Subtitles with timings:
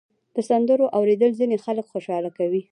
[0.35, 2.61] د سندرو اورېدل ځینې خلک خوشحاله کوي.